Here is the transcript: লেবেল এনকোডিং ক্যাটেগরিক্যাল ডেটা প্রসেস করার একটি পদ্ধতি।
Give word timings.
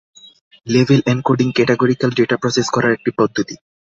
লেবেল 0.67 1.01
এনকোডিং 1.05 1.47
ক্যাটেগরিক্যাল 1.51 2.11
ডেটা 2.17 2.35
প্রসেস 2.41 2.67
করার 2.69 2.95
একটি 2.97 3.11
পদ্ধতি। 3.19 3.55